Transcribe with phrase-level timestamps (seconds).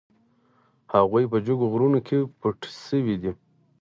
[0.93, 3.31] هغوی په جګو غرونو کې پټ شوي دي.